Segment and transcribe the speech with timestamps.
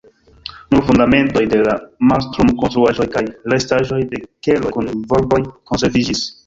[0.71, 1.75] Nur fundamentoj de la
[2.13, 6.31] mastrum-konstruaĵoj kaj restaĵoj de keloj kun volboj konserviĝis.